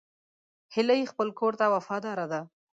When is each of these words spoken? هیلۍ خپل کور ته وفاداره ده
هیلۍ 0.75 1.01
خپل 1.11 1.27
کور 1.39 1.53
ته 1.59 1.65
وفاداره 1.75 2.25
ده 2.31 2.41